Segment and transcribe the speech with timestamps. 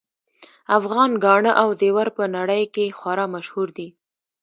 [0.77, 3.87] افغان ګاڼه او زیور په نړۍ کې خورا مشهور دي